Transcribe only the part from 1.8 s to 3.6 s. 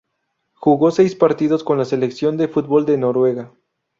selección de fútbol de Noruega.